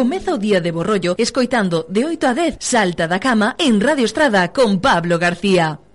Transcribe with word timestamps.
Comeza 0.00 0.32
o 0.32 0.38
día 0.38 0.62
de 0.62 0.72
Borrollo 0.72 1.14
escoitando 1.18 1.84
de 1.90 2.06
8 2.06 2.28
a 2.28 2.32
10 2.32 2.56
Salta 2.58 3.04
da 3.06 3.20
Cama 3.20 3.54
en 3.58 3.82
Radio 3.82 4.06
Estrada 4.06 4.48
con 4.48 4.80
Pablo 4.80 5.18
García. 5.18 5.89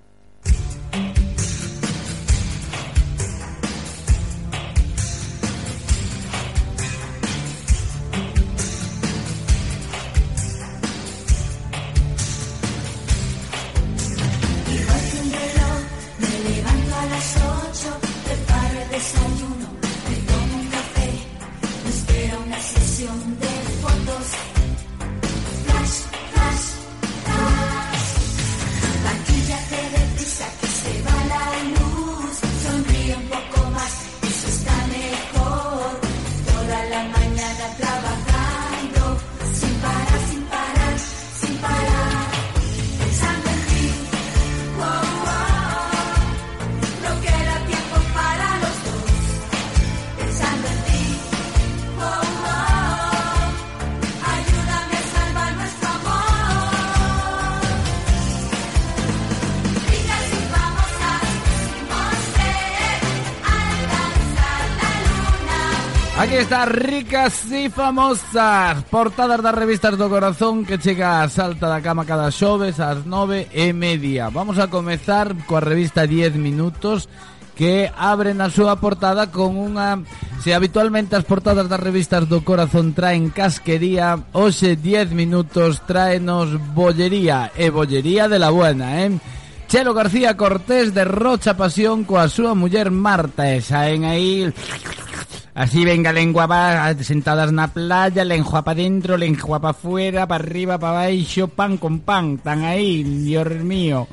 mañana 37.57 37.75
trabajar. 37.77 38.24
Aquí 66.25 66.37
está 66.37 66.65
Ricas 66.65 67.51
y 67.51 67.69
Famosas. 67.69 68.83
Portadas 68.89 69.43
das 69.43 69.53
revistas 69.53 69.93
do 69.93 70.09
corazón 70.09 70.65
Que 70.65 70.81
chega 70.81 71.21
a 71.21 71.29
salta 71.29 71.69
da 71.69 71.85
cama 71.85 72.01
cada 72.01 72.33
xoves 72.33 72.81
Ás 72.81 73.05
nove 73.05 73.45
e 73.53 73.69
media. 73.77 74.33
Vamos 74.33 74.57
a 74.57 74.65
comezar 74.65 75.37
coa 75.45 75.61
revista 75.61 76.09
10 76.09 76.41
minutos 76.41 77.05
que 77.53 77.93
abre 77.93 78.33
na 78.33 78.49
súa 78.49 78.81
portada 78.81 79.29
con 79.29 79.53
unha... 79.53 80.01
Se 80.41 80.57
habitualmente 80.57 81.13
as 81.13 81.29
portadas 81.29 81.69
das 81.69 81.77
revistas 81.77 82.25
do 82.25 82.41
corazón 82.41 82.97
traen 82.97 83.29
casquería, 83.29 84.17
hoxe 84.33 84.81
10 84.81 85.13
minutos 85.13 85.85
traenos 85.85 86.57
bollería, 86.73 87.53
e 87.53 87.69
bollería 87.69 88.25
de 88.25 88.41
la 88.41 88.49
buena, 88.49 89.05
eh? 89.05 89.13
Chelo 89.69 89.93
García 89.93 90.33
Cortés 90.33 90.89
derrocha 90.89 91.53
pasión 91.53 92.01
coa 92.01 92.25
súa 92.25 92.57
muller 92.57 92.89
Marta, 92.89 93.45
e 93.45 93.61
saen 93.61 94.09
aí. 94.09 94.49
Así 95.55 95.85
venga 95.85 96.11
lengua 96.11 96.51
va 96.51 96.91
sentadas 96.99 97.55
na 97.55 97.71
playa, 97.71 98.27
lengua 98.27 98.59
pa 98.59 98.75
dentro, 98.75 99.15
lengua 99.15 99.63
pa 99.63 99.71
fuera, 99.71 100.27
pa 100.27 100.35
arriba, 100.35 100.75
pa 100.75 100.91
baixo, 100.91 101.47
pan 101.47 101.79
con 101.79 102.03
pan, 102.03 102.35
tan 102.43 102.67
aí, 102.67 103.07
Dios 103.23 103.47
mío. 103.63 104.03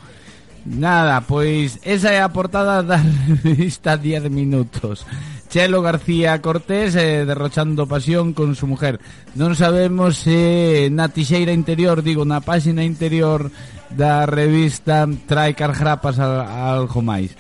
Nada, 0.63 1.27
pois 1.27 1.83
esa 1.83 2.15
é 2.15 2.23
a 2.23 2.31
portada 2.31 2.87
da 2.87 3.03
revista 3.43 3.99
10 3.99 4.31
minutos. 4.31 5.03
Chelo 5.51 5.83
García 5.83 6.41
Cortés 6.41 6.95
eh, 6.95 7.27
derrochando 7.27 7.91
pasión 7.91 8.33
con 8.39 8.55
su 8.55 8.71
mujer. 8.71 9.03
Non 9.35 9.59
sabemos 9.59 10.23
se 10.23 10.87
na 10.95 11.11
tixeira 11.11 11.51
interior, 11.51 12.07
digo, 12.07 12.23
na 12.23 12.39
páxina 12.39 12.87
interior 12.87 13.51
da 13.91 14.31
revista 14.31 15.11
trae 15.27 15.59
cargrapas 15.59 16.23
a, 16.23 16.47
a 16.47 16.71
algo 16.71 17.03
máis. 17.03 17.35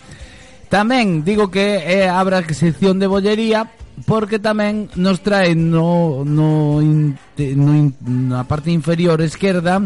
Digo 1.22 1.54
que 1.54 1.78
é 1.86 2.10
abra 2.10 2.42
sección 2.50 2.98
de 2.98 3.06
bollería 3.06 3.70
porque 4.06 4.38
tamén 4.38 4.90
nos 4.98 5.20
trae 5.20 5.54
no, 5.54 6.22
no, 6.26 6.80
no 6.80 7.70
in, 7.74 7.86
na 8.02 8.44
parte 8.44 8.70
inferior 8.70 9.20
esquerda 9.20 9.82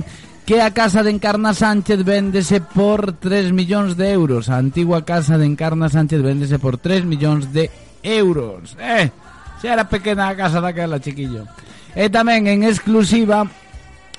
que 0.47 0.63
a 0.63 0.71
casa 0.71 1.03
de 1.03 1.11
Encarna 1.11 1.53
Sánchez 1.55 2.07
véndese 2.07 2.63
por 2.63 3.19
3 3.19 3.51
millóns 3.51 3.99
de 3.99 4.15
euros. 4.15 4.47
A 4.47 4.63
antigua 4.63 5.03
casa 5.03 5.35
de 5.37 5.47
Encarna 5.47 5.91
Sánchez 5.91 6.23
véndese 6.23 6.63
por 6.63 6.79
3 6.79 7.03
millóns 7.03 7.51
de 7.51 7.69
euros. 8.03 8.79
Eh, 8.79 9.11
xa 9.59 9.75
era 9.75 9.91
pequena 9.91 10.31
a 10.31 10.39
casa 10.39 10.63
daquela, 10.63 11.03
chiquillo. 11.03 11.51
E 11.99 12.07
tamén 12.13 12.47
en 12.47 12.63
exclusiva 12.63 13.43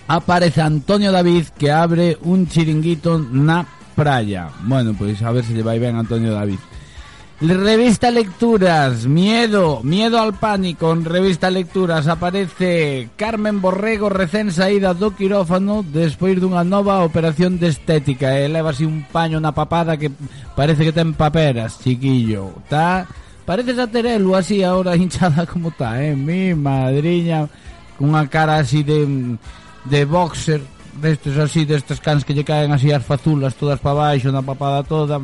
aparece 0.07 0.59
Antonio 0.59 1.15
David 1.15 1.55
que 1.55 1.71
abre 1.71 2.19
un 2.27 2.47
chiringuito 2.51 3.15
na 3.19 3.63
praia. 3.95 4.51
Bueno, 4.67 4.91
pois 4.99 5.23
a 5.23 5.31
ver 5.31 5.47
se 5.47 5.55
lle 5.55 5.63
vai 5.63 5.79
ben 5.79 5.95
Antonio 5.95 6.35
David. 6.35 6.59
Revista 7.39 8.09
Lecturas, 8.09 9.05
Miedo, 9.05 9.81
Miedo 9.83 10.19
al 10.19 10.33
Pánico. 10.33 10.91
En 10.91 11.05
Revista 11.05 11.51
Lecturas 11.51 12.07
aparece 12.07 13.09
Carmen 13.15 13.61
Borrego 13.61 14.09
recén 14.09 14.49
saída 14.49 14.97
do 14.97 15.13
quirófano 15.13 15.85
despois 15.85 16.41
dunha 16.41 16.65
nova 16.65 17.05
operación 17.05 17.61
de 17.61 17.69
estética. 17.69 18.33
E 18.33 18.49
leva 18.49 18.73
así 18.73 18.89
un 18.89 19.05
paño 19.05 19.37
na 19.37 19.53
papada 19.53 20.01
que 20.01 20.09
parece 20.57 20.81
que 20.81 20.89
ten 20.89 21.13
paperas, 21.13 21.77
chiquillo. 21.77 22.57
Tá? 22.65 23.05
Parece 23.45 23.77
a 23.77 23.85
Terelu 23.85 24.33
así 24.33 24.65
ahora 24.65 24.97
hinchada 24.97 25.45
como 25.45 25.69
tá, 25.69 26.01
eh? 26.01 26.17
Mi 26.17 26.57
madriña, 26.57 27.45
cunha 28.01 28.25
cara 28.25 28.65
así 28.65 28.81
de, 28.81 29.37
de 29.85 30.01
boxer, 30.09 30.65
destes 30.97 31.37
así, 31.37 31.69
destes 31.69 32.01
cans 32.01 32.25
que 32.25 32.33
lle 32.33 32.41
caen 32.41 32.73
así 32.73 32.89
as 32.89 33.05
fazulas 33.05 33.53
todas 33.53 33.77
para 33.77 34.17
baixo, 34.17 34.33
na 34.33 34.41
papada 34.41 34.81
toda. 34.81 35.21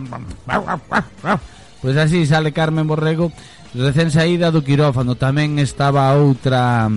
Pois 1.83 1.99
así 1.99 2.23
sale 2.23 2.55
Carmen 2.55 2.87
Borrego 2.87 3.27
recén 3.75 4.07
saída 4.07 4.55
do 4.55 4.63
quirófano. 4.63 5.19
Tamén 5.19 5.59
estaba 5.59 6.15
outra 6.15 6.87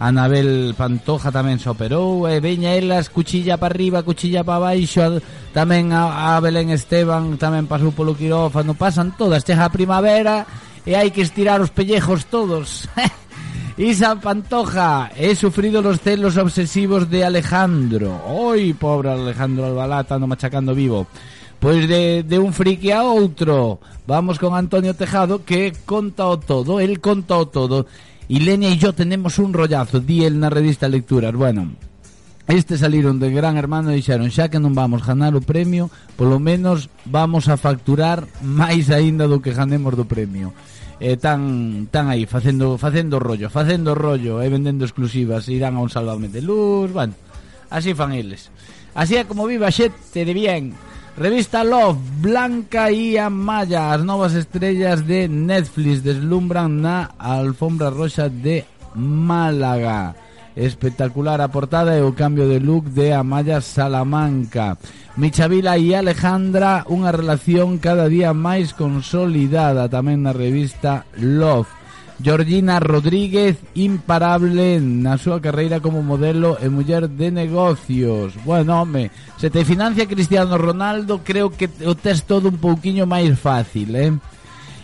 Anabel 0.00 0.72
Pantoja 0.80 1.28
tamén 1.28 1.60
se 1.60 1.68
operou 1.68 2.24
e 2.24 2.40
veña 2.40 2.72
elas 2.72 3.12
cuchilla 3.12 3.60
para 3.60 3.76
arriba, 3.76 4.00
cuchilla 4.00 4.40
para 4.40 4.72
baixo 4.72 5.20
tamén 5.52 5.92
a, 5.92 6.40
Belén 6.40 6.72
Esteban 6.72 7.36
tamén 7.36 7.68
pasou 7.68 7.92
polo 7.92 8.16
quirófano 8.16 8.72
pasan 8.72 9.12
todas, 9.12 9.44
chega 9.44 9.68
a 9.68 9.76
primavera 9.76 10.48
e 10.88 10.96
hai 10.96 11.12
que 11.12 11.20
estirar 11.20 11.60
os 11.60 11.68
pellejos 11.68 12.24
todos 12.32 12.88
Isa 13.76 14.16
Pantoja, 14.16 15.12
he 15.16 15.36
sufrido 15.36 15.80
los 15.80 16.00
celos 16.00 16.36
obsesivos 16.36 17.08
de 17.08 17.24
Alejandro. 17.24 18.20
Oi, 18.28 18.74
pobre 18.76 19.08
Alejandro 19.08 19.72
Albalá, 19.72 20.04
ando 20.04 20.26
machacando 20.28 20.74
vivo. 20.74 21.08
Pois 21.60 21.86
de, 21.86 22.24
de 22.24 22.38
un 22.40 22.56
friki 22.56 22.88
a 22.90 23.04
outro 23.04 23.84
Vamos 24.08 24.40
con 24.40 24.56
Antonio 24.56 24.96
Tejado 24.96 25.44
Que 25.44 25.76
conta 25.84 26.24
o 26.24 26.40
todo, 26.40 26.80
el 26.80 27.04
conta 27.04 27.36
o 27.36 27.46
todo 27.52 27.84
Ilenia 28.32 28.72
y 28.72 28.80
yo 28.80 28.96
tenemos 28.96 29.36
un 29.38 29.52
rollazo 29.52 30.00
Di 30.00 30.24
el 30.24 30.40
na 30.40 30.48
revista 30.48 30.88
Lecturas 30.88 31.36
Bueno, 31.36 31.76
este 32.48 32.80
saliron 32.80 33.20
de 33.20 33.28
Gran 33.28 33.60
Hermano 33.60 33.92
E 33.92 34.00
dixeron, 34.00 34.32
xa 34.32 34.48
que 34.48 34.56
non 34.56 34.72
vamos 34.72 35.04
ganar 35.04 35.36
o 35.36 35.44
premio 35.44 35.92
Polo 36.16 36.40
menos 36.40 36.88
vamos 37.04 37.52
a 37.52 37.60
facturar 37.60 38.24
Máis 38.40 38.88
aínda 38.88 39.28
do 39.28 39.44
que 39.44 39.52
ganemos 39.52 40.00
do 40.00 40.08
premio 40.08 40.56
eh, 41.00 41.16
tan 41.16 41.88
tan 41.88 42.12
aí 42.12 42.28
facendo 42.28 42.76
facendo 42.76 43.16
rollo, 43.16 43.48
facendo 43.48 43.96
rollo 43.96 44.44
e 44.44 44.46
eh, 44.46 44.52
vendendo 44.52 44.84
exclusivas, 44.84 45.48
irán 45.48 45.80
a 45.80 45.80
un 45.80 45.88
salvamento 45.88 46.36
de 46.36 46.44
luz, 46.44 46.92
bueno, 46.92 47.16
así 47.72 47.96
fan 47.96 48.12
eles. 48.12 48.52
Así 48.92 49.16
é 49.16 49.24
como 49.24 49.48
viva 49.48 49.72
xente 49.72 50.28
de 50.28 50.34
bien. 50.36 50.76
Revista 51.16 51.64
Love, 51.64 51.98
Blanca 52.20 52.90
e 52.90 53.18
Amaya, 53.18 53.92
as 53.92 54.02
novas 54.04 54.32
estrellas 54.34 55.02
de 55.02 55.28
Netflix 55.28 56.02
deslumbran 56.02 56.80
na 56.80 57.10
alfombra 57.18 57.90
roxa 57.90 58.30
de 58.30 58.64
Málaga. 58.94 60.14
Espectacular 60.56 61.40
a 61.40 61.48
portada 61.48 61.96
e 61.96 62.02
o 62.02 62.14
cambio 62.14 62.48
de 62.48 62.58
look 62.58 62.90
de 62.90 63.12
Amaya 63.12 63.60
Salamanca. 63.60 64.78
Michavila 65.16 65.78
e 65.78 65.94
Alejandra, 65.94 66.86
unha 66.88 67.10
relación 67.12 67.82
cada 67.82 68.06
día 68.06 68.30
máis 68.30 68.72
consolidada 68.72 69.90
tamén 69.90 70.22
na 70.24 70.32
revista 70.32 71.04
Love. 71.18 71.79
Georgina 72.22 72.80
Rodríguez, 72.80 73.56
imparable 73.74 74.76
na 74.80 75.16
súa 75.16 75.40
carreira 75.40 75.80
como 75.80 76.04
modelo 76.04 76.60
e 76.60 76.68
muller 76.68 77.08
de 77.08 77.32
negocios. 77.32 78.36
Bueno, 78.44 78.76
home, 78.82 79.08
se 79.40 79.48
te 79.48 79.64
financia 79.64 80.04
Cristiano 80.04 80.60
Ronaldo, 80.60 81.24
creo 81.24 81.48
que 81.48 81.72
o 81.88 81.96
tes 81.96 82.28
todo 82.28 82.52
un 82.52 82.60
pouquiño 82.60 83.08
máis 83.08 83.32
fácil, 83.40 83.96
eh? 83.96 84.12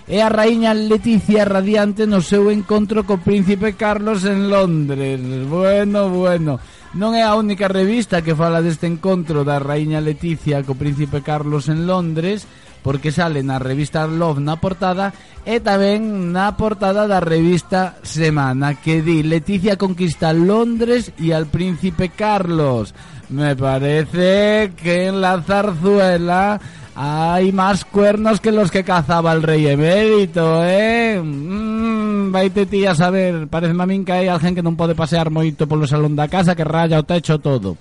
E 0.06 0.22
a 0.22 0.30
raíña 0.30 0.70
Leticia 0.70 1.42
Radiante 1.42 2.06
no 2.06 2.22
seu 2.22 2.48
encontro 2.54 3.02
co 3.02 3.18
príncipe 3.18 3.74
Carlos 3.74 4.22
en 4.22 4.46
Londres. 4.46 5.18
Bueno, 5.50 6.08
bueno. 6.08 6.62
Non 6.96 7.12
é 7.12 7.26
a 7.26 7.36
única 7.36 7.68
revista 7.68 8.22
que 8.24 8.38
fala 8.38 8.64
deste 8.64 8.88
encontro 8.88 9.44
da 9.44 9.60
raíña 9.60 10.00
Leticia 10.00 10.62
co 10.64 10.78
príncipe 10.78 11.20
Carlos 11.20 11.68
en 11.68 11.84
Londres, 11.84 12.48
porque 12.86 13.10
sale 13.10 13.42
na 13.42 13.58
revista 13.58 14.06
Love 14.06 14.38
na 14.38 14.62
portada 14.62 15.10
e 15.42 15.58
tamén 15.58 16.30
na 16.30 16.54
portada 16.54 17.10
da 17.10 17.18
revista 17.18 17.98
Semana 18.06 18.78
que 18.78 19.02
di 19.02 19.26
Leticia 19.26 19.74
conquista 19.74 20.30
Londres 20.30 21.10
e 21.18 21.34
al 21.34 21.50
príncipe 21.50 22.14
Carlos. 22.14 22.94
Me 23.26 23.58
parece 23.58 24.70
que 24.78 25.10
en 25.10 25.18
la 25.18 25.42
zarzuela 25.42 26.62
hay 26.94 27.50
más 27.50 27.82
cuernos 27.82 28.38
que 28.38 28.54
los 28.54 28.70
que 28.70 28.86
cazaba 28.86 29.34
el 29.34 29.42
rey 29.42 29.66
emérito, 29.66 30.62
eh? 30.62 31.18
Mm, 31.18 32.30
vaite 32.30 32.70
a 32.86 32.94
saber, 32.94 33.50
parece 33.50 33.74
a 33.74 33.82
min 33.82 34.06
que 34.06 34.14
hai 34.14 34.30
alguén 34.30 34.54
que 34.54 34.62
non 34.62 34.78
pode 34.78 34.94
pasear 34.94 35.26
moito 35.34 35.66
polo 35.66 35.90
salón 35.90 36.14
da 36.14 36.30
casa 36.30 36.54
que 36.54 36.62
raya 36.62 37.02
o 37.02 37.08
techo 37.08 37.42
todo. 37.42 37.74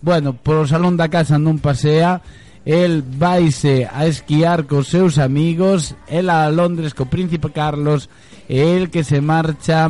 Bueno, 0.00 0.32
polo 0.32 0.64
salón 0.64 0.96
da 0.96 1.12
casa 1.12 1.36
non 1.36 1.60
pasea, 1.60 2.24
el 2.66 3.02
vaise 3.02 3.86
a 3.86 4.06
esquiar 4.06 4.66
cos 4.66 4.88
seus 4.88 5.18
amigos, 5.18 5.94
el 6.08 6.28
a 6.28 6.50
Londres 6.50 6.98
co 6.98 7.06
príncipe 7.06 7.54
Carlos, 7.54 8.10
el 8.50 8.90
que 8.90 9.06
se 9.06 9.22
marcha 9.22 9.86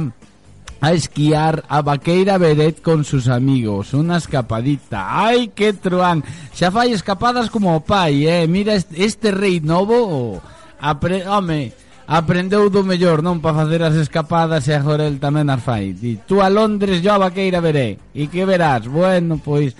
a 0.81 0.93
esquiar 0.93 1.65
a 1.69 1.81
Vaqueira 1.81 2.37
Beret 2.37 2.83
con 2.85 3.09
sus 3.09 3.33
amigos, 3.33 3.97
unha 3.97 4.21
escapadita. 4.21 5.09
Ai, 5.09 5.57
que 5.57 5.73
truán. 5.73 6.21
Xa 6.53 6.69
fai 6.69 6.93
escapadas 6.93 7.49
como 7.49 7.81
eh? 7.81 8.45
Mira 8.45 8.77
este, 8.77 9.33
rei 9.33 9.65
novo, 9.65 10.45
apre, 10.77 11.25
home, 11.25 11.73
aprendeu 12.05 12.69
do 12.69 12.85
mellor, 12.85 13.25
non 13.25 13.41
para 13.41 13.65
facer 13.65 13.89
as 13.89 13.97
escapadas 13.97 14.69
e 14.69 14.77
agora 14.77 15.09
el 15.09 15.17
tamén 15.17 15.49
as 15.49 15.65
fai. 15.65 15.97
Tú 16.29 16.45
a 16.45 16.53
Londres, 16.53 17.01
yo 17.01 17.17
a 17.17 17.25
Vaqueira 17.25 17.65
Beret. 17.65 17.97
E 18.13 18.29
que 18.29 18.45
verás? 18.45 18.85
Bueno, 18.85 19.41
pois 19.41 19.73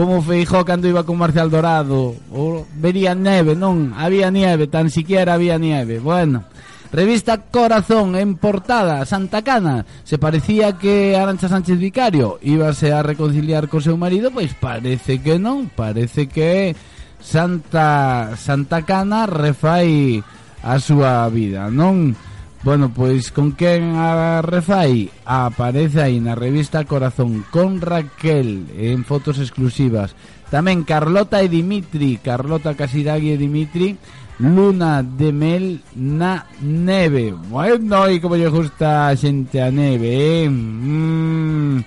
como 0.00 0.22
Feijó 0.22 0.64
cando 0.64 0.88
iba 0.88 1.04
con 1.04 1.18
Marcial 1.18 1.50
Dorado. 1.50 2.14
O, 2.32 2.64
vería 2.80 3.14
neve, 3.14 3.52
non, 3.52 3.92
había 3.92 4.32
nieve 4.32 4.64
tan 4.64 4.88
siquiera 4.88 5.36
había 5.36 5.60
nieve, 5.60 6.00
bueno 6.00 6.48
Revista 6.90 7.36
Corazón 7.52 8.16
en 8.16 8.36
portada 8.36 9.04
Santa 9.04 9.42
Cana. 9.42 9.84
Se 10.04 10.16
parecía 10.16 10.78
que 10.78 11.16
Arancha 11.16 11.48
Sánchez 11.48 11.78
Vicario 11.78 12.40
Íbase 12.40 12.96
a 12.96 13.04
reconciliar 13.04 13.68
co 13.68 13.84
seu 13.84 14.00
marido 14.00 14.32
Pois 14.32 14.56
parece 14.56 15.20
que 15.20 15.36
non. 15.36 15.68
Parece 15.68 16.32
que 16.32 16.72
Santa 17.20 18.32
Santa 18.40 18.80
Cana 18.88 19.28
refai 19.28 20.24
a 20.64 20.80
súa 20.80 21.28
vida 21.28 21.68
Non? 21.68 22.16
Bueno, 22.62 22.92
pois 22.92 23.32
con 23.32 23.52
quen 23.56 23.96
a 23.96 24.42
Refai 24.44 25.08
aparece 25.24 26.04
aí 26.04 26.20
na 26.20 26.36
revista 26.36 26.84
Corazón 26.84 27.40
con 27.48 27.80
Raquel 27.80 28.68
en 28.76 29.08
fotos 29.08 29.40
exclusivas. 29.40 30.12
Tamén 30.52 30.84
Carlota 30.84 31.40
e 31.40 31.48
Dimitri, 31.48 32.20
Carlota 32.20 32.76
Casiraghi 32.76 33.32
e 33.32 33.40
Dimitri, 33.40 33.96
Luna 34.44 35.00
de 35.00 35.32
Mel 35.32 35.80
na 35.96 36.44
neve. 36.60 37.32
Bueno, 37.32 38.04
e 38.04 38.20
como 38.20 38.36
lle 38.36 38.52
gusta 38.52 39.08
a 39.08 39.16
xente 39.16 39.64
a 39.64 39.72
neve, 39.72 40.44
eh? 40.44 40.44
Mm. 40.44 41.80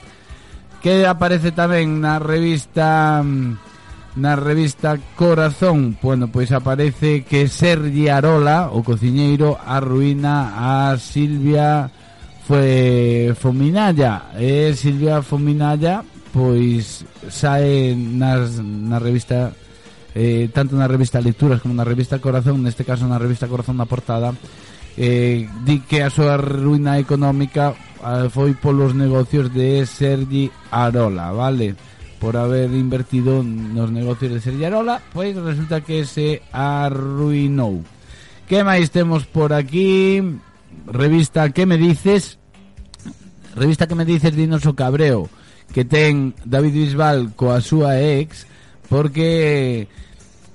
Que 0.81 1.06
aparece 1.06 1.54
tamén 1.54 2.02
na 2.02 2.18
revista... 2.18 3.22
Mm, 3.22 3.73
na 4.15 4.36
revista 4.36 4.98
Corazón. 5.15 5.98
Bueno, 6.01 6.27
pois 6.27 6.51
aparece 6.51 7.24
que 7.24 7.48
Sergi 7.48 8.10
Arola, 8.10 8.69
o 8.71 8.83
cociñeiro, 8.83 9.57
arruina 9.57 10.54
a 10.57 10.98
Silvia 10.98 11.89
foi 12.45 13.33
Fominalla. 13.39 14.33
E 14.38 14.74
Silvia 14.75 15.21
Fominalla 15.24 16.04
pois 16.33 17.06
sae 17.30 17.94
nas, 17.94 18.57
na 18.57 18.98
revista 18.98 19.54
eh, 20.15 20.50
tanto 20.54 20.75
na 20.75 20.89
revista 20.89 21.21
Lecturas 21.21 21.62
como 21.62 21.77
na 21.77 21.86
revista 21.86 22.18
Corazón, 22.18 22.62
neste 22.65 22.81
caso 22.83 23.06
na 23.06 23.21
revista 23.21 23.50
Corazón 23.50 23.77
na 23.77 23.89
portada, 23.89 24.33
eh, 24.98 25.45
di 25.65 25.81
que 25.86 26.01
a 26.01 26.13
súa 26.13 26.38
ruína 26.38 26.98
económica 26.98 27.74
eh, 27.74 28.30
foi 28.33 28.57
polos 28.57 28.98
negocios 28.98 29.54
de 29.54 29.86
Sergi 29.86 30.50
Arola, 30.74 31.33
vale? 31.33 31.77
por 32.24 32.38
haber 32.38 32.72
invertido 32.72 33.44
nos 33.44 33.92
negocios 33.92 34.31
de 34.31 34.40
Sergiarola, 34.40 35.04
pois 35.12 35.36
resulta 35.36 35.84
que 35.84 36.08
se 36.08 36.40
arruinou. 36.56 37.84
Que 38.48 38.64
máis 38.64 38.96
temos 38.96 39.28
por 39.28 39.52
aquí? 39.52 40.24
Revista 40.88 41.52
Que 41.52 41.68
me 41.68 41.75
dices? 41.75 42.40
Revista 43.60 43.92
Que 43.92 44.00
me 44.00 44.08
dices 44.08 44.31
dinos 44.31 44.64
o 44.64 44.72
cabreo 44.72 45.28
que 45.75 45.84
ten 45.84 46.31
David 46.46 46.88
Bisbal 46.88 47.36
coa 47.36 47.60
súa 47.60 48.00
ex 48.00 48.46
porque 48.88 49.90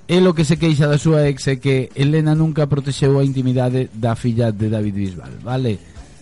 é 0.07 0.17
lo 0.23 0.33
que 0.33 0.47
se 0.47 0.57
queixa 0.57 0.87
da 0.87 0.97
súa 0.97 1.27
ex 1.27 1.53
é 1.53 1.61
que 1.61 1.93
Elena 1.93 2.33
nunca 2.33 2.65
protexeu 2.65 3.19
a 3.19 3.27
intimidade 3.27 3.93
da 3.93 4.15
filla 4.15 4.49
de 4.49 4.71
David 4.73 4.95
Bisbal, 4.95 5.37
vale? 5.43 5.77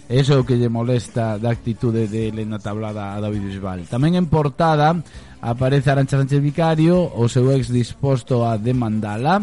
Eso 0.10 0.34
é 0.34 0.38
o 0.40 0.48
que 0.48 0.56
lle 0.56 0.72
molesta 0.72 1.36
da 1.36 1.52
actitude 1.52 2.08
de 2.08 2.32
Elena 2.32 2.64
Tablada 2.64 3.14
a 3.14 3.20
David 3.20 3.54
Bisbal. 3.54 3.84
Tamén 3.92 4.16
en 4.16 4.32
portada 4.32 4.96
Aparece 5.42 5.92
Arancha 5.92 6.18
Sánchez 6.18 6.42
Vicario, 6.42 7.14
o 7.14 7.30
seu 7.30 7.52
ex 7.54 7.70
disposto 7.70 8.42
a 8.42 8.58
demandala. 8.58 9.42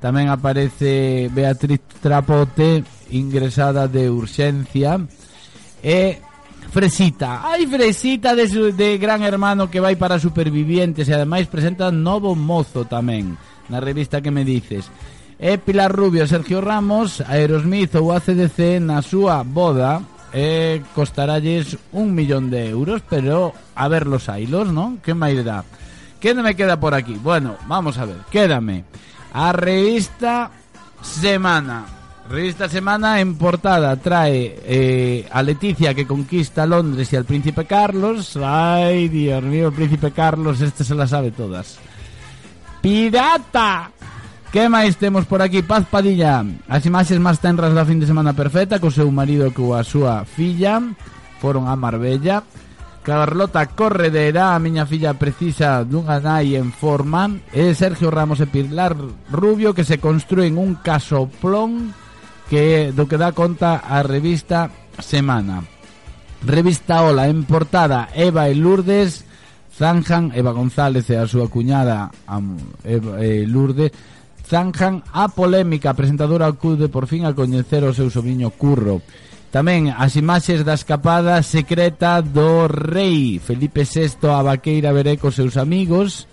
Tamén 0.00 0.32
aparece 0.32 1.28
Beatriz 1.32 1.80
Trapote, 2.00 2.84
ingresada 3.12 3.88
de 3.88 4.08
urxencia. 4.08 5.00
E 5.84 6.20
Fresita. 6.72 7.44
Hai 7.44 7.68
Fresita 7.68 8.34
de, 8.34 8.48
su, 8.48 8.72
de 8.72 8.96
Gran 8.96 9.22
Hermano 9.22 9.68
que 9.68 9.84
vai 9.84 9.94
para 10.00 10.18
Supervivientes 10.18 11.06
e 11.08 11.14
ademais 11.14 11.46
presenta 11.46 11.92
Novo 11.92 12.32
Mozo 12.34 12.88
tamén 12.88 13.36
na 13.68 13.78
revista 13.84 14.24
que 14.24 14.32
me 14.32 14.48
dices. 14.48 14.88
E 15.36 15.60
Pilar 15.60 15.92
Rubio, 15.92 16.24
Sergio 16.24 16.64
Ramos, 16.64 17.20
Aerosmith 17.20 17.94
ou 18.00 18.16
ACDC 18.16 18.80
na 18.80 19.04
súa 19.04 19.44
boda 19.44 20.13
e 20.34 20.82
costaralles 20.98 21.78
un 21.94 22.10
millón 22.10 22.50
de 22.50 22.66
euros, 22.68 23.06
pero 23.08 23.54
a 23.78 23.86
ver 23.86 24.10
los 24.10 24.28
ailos, 24.28 24.74
¿no? 24.74 24.98
¿Qué 24.98 25.14
máis 25.14 25.38
dá? 25.46 25.62
¿Qué 26.18 26.34
me 26.34 26.58
queda 26.58 26.74
por 26.80 26.90
aquí? 26.90 27.14
Bueno, 27.14 27.54
vamos 27.70 27.98
a 27.98 28.04
ver, 28.04 28.18
quédame. 28.34 28.82
A 29.32 29.54
revista 29.54 30.50
Semana. 31.00 31.86
Revista 32.28 32.68
Semana 32.68 33.20
en 33.20 33.36
portada 33.36 33.94
trae 33.94 34.58
eh, 34.64 35.28
a 35.30 35.42
Leticia 35.42 35.94
que 35.94 36.06
conquista 36.06 36.66
Londres 36.66 37.12
y 37.12 37.16
al 37.16 37.26
Príncipe 37.26 37.64
Carlos. 37.64 38.36
Ay, 38.42 39.08
Dios 39.08 39.42
mío, 39.42 39.68
el 39.68 39.74
Príncipe 39.74 40.10
Carlos, 40.10 40.60
este 40.60 40.82
se 40.82 40.94
la 40.96 41.06
sabe 41.06 41.30
todas. 41.30 41.78
¡Pirata! 42.80 43.92
Que 44.54 44.70
máis 44.70 44.94
temos 44.94 45.26
por 45.26 45.42
aquí? 45.42 45.66
Paz 45.66 45.82
Padilla 45.90 46.46
As 46.70 46.86
imaxes 46.86 47.18
máis 47.18 47.42
tenras 47.42 47.74
da 47.74 47.82
fin 47.82 47.98
de 47.98 48.06
semana 48.06 48.38
perfecta 48.38 48.78
Co 48.78 48.86
seu 48.86 49.10
marido 49.10 49.42
e 49.42 49.50
coa 49.50 49.82
súa 49.82 50.22
filla 50.22 50.78
Foron 51.42 51.66
a 51.66 51.74
Marbella 51.74 52.46
Carlota 53.02 53.66
Corredera, 53.74 54.54
a 54.54 54.62
miña 54.62 54.86
filla 54.86 55.18
precisa 55.18 55.82
dunha 55.82 56.22
nai 56.22 56.54
en 56.54 56.70
forma, 56.70 57.28
e 57.50 57.74
Sergio 57.74 58.08
Ramos 58.14 58.40
e 58.40 58.46
Pilar 58.46 58.94
Rubio 59.28 59.74
que 59.74 59.82
se 59.82 59.98
construen 59.98 60.56
un 60.56 60.78
casoplón 60.78 61.92
que 62.46 62.94
do 62.96 63.10
que 63.10 63.18
dá 63.18 63.34
conta 63.34 63.82
a 63.82 64.06
revista 64.06 64.70
Semana. 65.02 65.66
Revista 66.46 67.02
Ola 67.02 67.26
en 67.26 67.42
portada 67.42 68.08
Eva 68.14 68.46
e 68.46 68.54
Lourdes 68.54 69.26
Zanjan, 69.74 70.30
Eva 70.30 70.54
González 70.54 71.10
e 71.10 71.18
a 71.18 71.26
súa 71.26 71.50
cuñada 71.50 72.08
Eva, 72.86 73.18
e 73.18 73.44
Lourdes 73.44 73.92
zanjan 74.46 75.02
a 75.12 75.28
polémica. 75.28 75.90
A 75.90 75.98
presentadora 75.98 76.46
acude 76.46 76.88
por 76.88 77.08
fin 77.08 77.24
a 77.24 77.34
coñecer 77.34 77.82
o 77.84 77.96
seu 77.96 78.12
sobrinho 78.12 78.52
Curro. 78.54 79.00
Tamén 79.54 79.90
as 79.90 80.18
imaxes 80.18 80.66
da 80.66 80.74
escapada 80.74 81.38
secreta 81.46 82.18
do 82.18 82.66
rei 82.66 83.38
Felipe 83.38 83.86
VI 83.86 84.26
a 84.26 84.42
vaqueira 84.42 84.90
veré 84.90 85.14
cos 85.14 85.38
seus 85.38 85.54
amigos. 85.54 86.26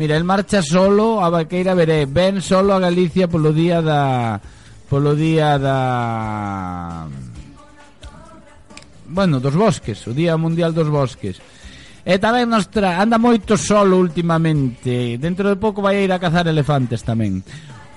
Mira, 0.00 0.16
el 0.16 0.24
marcha 0.24 0.64
solo 0.64 1.20
a 1.20 1.28
vaqueira 1.28 1.76
veré, 1.76 2.08
ven 2.08 2.40
solo 2.40 2.72
a 2.72 2.80
Galicia 2.80 3.28
polo 3.28 3.52
día 3.52 3.84
da 3.84 4.40
polo 4.88 5.12
día 5.12 5.60
da 5.60 5.76
Bueno, 9.12 9.40
dos 9.40 9.54
bosques, 9.54 10.08
o 10.08 10.14
Día 10.16 10.40
Mundial 10.40 10.72
dos 10.72 10.88
Bosques. 10.88 11.36
E 12.02 12.18
tamén 12.18 12.50
nos 12.50 12.66
tra... 12.66 12.98
Anda 12.98 13.22
moito 13.22 13.54
solo 13.54 14.02
últimamente. 14.02 15.14
Dentro 15.22 15.46
de 15.46 15.56
pouco 15.56 15.78
vai 15.78 16.02
a 16.02 16.04
ir 16.04 16.10
a 16.10 16.18
cazar 16.18 16.50
elefantes 16.50 17.06
tamén. 17.06 17.46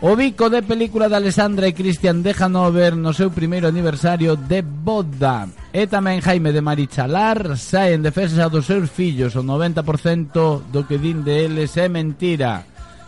O 0.05 0.13
bico 0.13 0.53
de 0.53 0.61
película 0.61 1.09
de 1.09 1.17
Alessandra 1.17 1.65
e 1.65 1.73
Cristian 1.73 2.21
de 2.21 2.37
Hanover 2.37 2.93
no 2.93 3.15
seu 3.17 3.33
primeiro 3.33 3.65
aniversario 3.65 4.37
de 4.37 4.61
boda. 4.61 5.49
E 5.73 5.89
tamén 5.89 6.21
Jaime 6.21 6.53
de 6.53 6.61
Marichalar 6.61 7.57
sae 7.57 7.97
en 7.97 8.05
defensa 8.05 8.45
dos 8.45 8.69
seus 8.69 8.93
fillos. 8.93 9.33
O 9.33 9.41
90% 9.41 10.69
do 10.69 10.85
que 10.85 11.01
din 11.01 11.25
de 11.25 11.49
eles 11.49 11.73
é 11.73 11.89
mentira. 11.89 12.61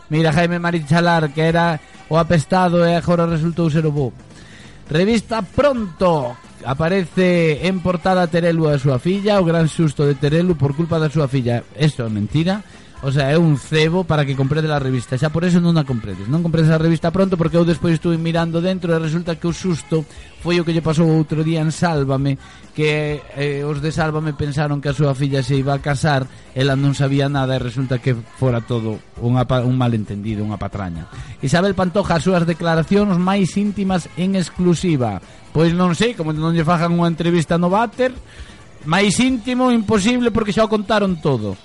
Mira, 0.10 0.34
Jaime 0.34 0.58
Marichalar, 0.58 1.30
que 1.30 1.46
era 1.46 1.78
o 2.10 2.18
apestado 2.18 2.82
e 2.82 2.98
agora 2.98 3.30
resultou 3.30 3.70
ser 3.70 3.86
o 3.86 3.94
bo. 3.94 4.10
Revista 4.90 5.44
Pronto, 5.44 6.34
aparece 6.66 7.68
en 7.68 7.80
portada 7.80 8.28
Terelu 8.28 8.70
a 8.70 8.80
súa 8.80 8.98
filla, 8.98 9.42
o 9.42 9.46
gran 9.46 9.68
susto 9.68 10.06
de 10.06 10.16
Terelu 10.16 10.56
por 10.56 10.74
culpa 10.74 10.98
da 10.98 11.12
súa 11.12 11.28
filla. 11.28 11.64
Isto 11.78 12.06
é 12.06 12.10
mentira. 12.10 12.64
O 13.06 13.12
sea, 13.12 13.30
é 13.30 13.38
un 13.38 13.62
cebo 13.62 14.10
para 14.10 14.26
que 14.26 14.34
comprede 14.34 14.66
a 14.74 14.82
revista. 14.82 15.22
Xa 15.22 15.30
por 15.30 15.46
eso 15.46 15.62
non 15.62 15.78
a 15.78 15.86
compredes. 15.86 16.26
Non 16.26 16.42
compredes 16.42 16.74
a 16.74 16.82
revista 16.82 17.14
pronto 17.14 17.38
porque 17.38 17.54
eu 17.54 17.62
despois 17.62 17.94
estuve 17.94 18.18
mirando 18.18 18.58
dentro 18.58 18.90
E 18.90 18.98
resulta 18.98 19.38
que 19.38 19.46
o 19.46 19.54
susto 19.54 20.02
foi 20.42 20.58
o 20.58 20.66
que 20.66 20.74
lle 20.74 20.82
pasou 20.82 21.06
outro 21.06 21.46
día 21.46 21.62
en 21.62 21.70
Sálvame 21.70 22.42
Que 22.74 23.22
eh, 23.38 23.62
os 23.62 23.86
de 23.86 23.94
Sálvame 23.94 24.34
pensaron 24.34 24.82
que 24.82 24.90
a 24.90 24.98
súa 24.98 25.14
filla 25.14 25.46
se 25.46 25.54
iba 25.54 25.78
a 25.78 25.84
casar 25.84 26.26
Ela 26.58 26.74
non 26.74 26.98
sabía 26.98 27.30
nada 27.30 27.54
e 27.54 27.62
resulta 27.62 28.02
que 28.02 28.18
fora 28.18 28.66
todo 28.66 28.98
unha, 29.22 29.46
un 29.62 29.78
malentendido, 29.78 30.42
unha 30.42 30.58
patraña. 30.58 31.06
Isabel 31.46 31.78
Pantoja, 31.78 32.18
as 32.18 32.26
súas 32.26 32.50
declaracións 32.50 33.22
máis 33.22 33.54
íntimas 33.62 34.10
en 34.18 34.34
exclusiva. 34.34 35.22
Pois 35.54 35.70
non 35.78 35.94
sei, 35.94 36.18
como 36.18 36.34
non 36.34 36.58
lle 36.58 36.66
fajan 36.66 36.98
unha 36.98 37.14
entrevista 37.14 37.62
no 37.62 37.70
váter 37.70 38.14
Máis 38.88 39.20
íntimo, 39.20 39.68
imposible, 39.68 40.32
porque 40.32 40.56
xa 40.56 40.64
o 40.64 40.72
contaron 40.72 41.20
todo. 41.20 41.60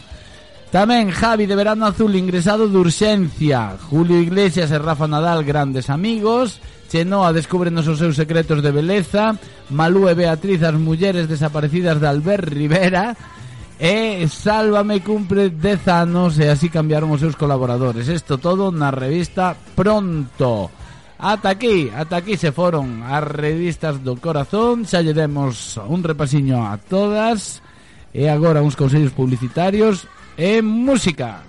Tamén 0.72 1.12
Javi 1.12 1.44
de 1.44 1.52
Verano 1.52 1.84
Azul 1.84 2.16
ingresado 2.16 2.64
de 2.64 2.80
urxencia. 2.80 3.76
Julio 3.92 4.16
Iglesias 4.16 4.72
e 4.72 4.80
Rafa 4.80 5.04
Nadal 5.04 5.44
grandes 5.44 5.92
amigos. 5.92 6.64
Chenoa 6.88 7.28
descúbrenos 7.28 7.84
os 7.92 8.00
seus 8.00 8.16
secretos 8.16 8.64
de 8.64 8.72
beleza. 8.72 9.36
Malú 9.68 10.08
e 10.08 10.16
Beatriz 10.16 10.64
as 10.64 10.72
mulleres 10.72 11.28
desaparecidas 11.28 12.00
de 12.00 12.08
Albert 12.08 12.48
Rivera. 12.48 13.12
E 13.76 14.24
Sálvame 14.32 15.04
cumpre 15.04 15.52
10 15.52 16.08
anos 16.08 16.40
e 16.40 16.48
así 16.48 16.72
cambiaron 16.72 17.12
os 17.12 17.20
seus 17.20 17.36
colaboradores. 17.36 18.08
Isto 18.08 18.40
todo 18.40 18.72
na 18.72 18.88
revista 18.88 19.52
Pronto. 19.76 20.72
Ata 21.20 21.52
aquí, 21.52 21.92
ata 21.92 22.24
aquí 22.24 22.40
se 22.40 22.48
foron 22.48 23.04
as 23.04 23.20
revistas 23.28 24.00
do 24.00 24.16
corazón. 24.16 24.88
Xa 24.88 25.04
lle 25.04 25.12
demos 25.12 25.76
un 25.84 26.00
repasiño 26.00 26.64
a 26.64 26.80
todas. 26.80 27.60
E 28.16 28.24
agora 28.32 28.64
uns 28.64 28.72
consellos 28.72 29.12
publicitarios 29.12 30.08
en 30.36 30.64
música. 30.64 31.42